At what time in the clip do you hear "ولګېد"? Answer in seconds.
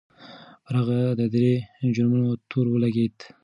2.69-3.17